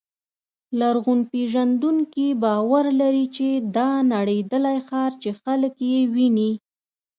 لرغونپېژندونکي 0.79 2.27
باور 2.43 2.85
لري 3.01 3.25
چې 3.35 3.47
دا 3.75 3.89
نړېدلی 4.13 4.77
ښار 4.87 5.11
چې 5.21 5.29
خلک 5.41 5.73
یې 5.91 5.99
ویني. 6.13 6.51